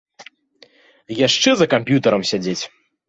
[1.27, 2.61] Яшчэ за камп'ютарам сядзець.